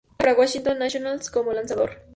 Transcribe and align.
Juega 0.07 0.17
para 0.17 0.33
Washington 0.33 0.79
Nationals 0.79 1.29
como 1.29 1.53
lanzador. 1.53 1.99